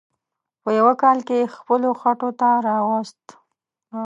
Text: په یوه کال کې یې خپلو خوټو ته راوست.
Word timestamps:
په 0.63 0.69
یوه 0.79 0.93
کال 1.01 1.17
کې 1.27 1.35
یې 1.41 1.51
خپلو 1.57 1.89
خوټو 1.99 2.29
ته 2.39 2.49
راوست. 2.67 3.21